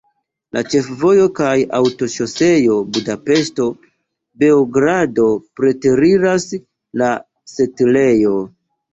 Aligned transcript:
Ĉefvojo 0.73 1.25
kaj 1.39 1.49
aŭtoŝoseo 1.79 2.77
Budapeŝto-Beogrado 2.95 5.25
preteriras 5.59 6.47
la 7.03 7.11
setlejon. 7.53 8.49